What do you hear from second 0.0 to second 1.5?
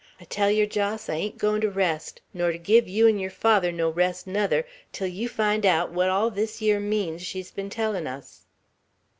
I tell yer, Jos, I ain't